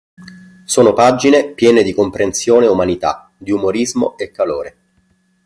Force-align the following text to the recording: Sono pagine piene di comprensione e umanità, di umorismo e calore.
Sono 0.65 0.93
pagine 0.93 1.51
piene 1.53 1.83
di 1.83 1.93
comprensione 1.93 2.65
e 2.65 2.69
umanità, 2.69 3.29
di 3.37 3.51
umorismo 3.51 4.17
e 4.17 4.31
calore. 4.31 4.77